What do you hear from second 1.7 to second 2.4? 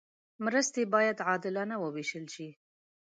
وویشل